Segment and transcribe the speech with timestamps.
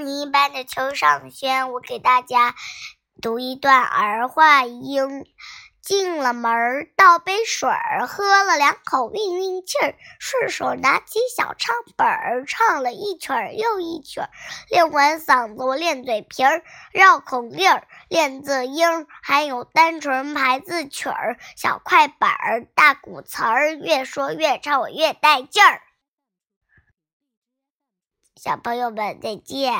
[0.00, 2.54] 明班的邱尚轩，我给大家
[3.20, 5.26] 读一段儿话音。
[5.82, 9.94] 进了门儿，倒杯水儿，喝了两口，运运气儿。
[10.20, 13.54] 顺手拿起小唱本儿，唱了一曲儿。
[13.54, 14.28] 又一曲儿。
[14.68, 16.62] 练完嗓子，我练嘴皮儿，
[16.92, 25.80] 绕口令儿，练字音儿，还有单纯排字曲儿，小快板儿，大鼓词儿，越说越唱，我越带劲儿。
[28.42, 29.70] 小朋友们，再见。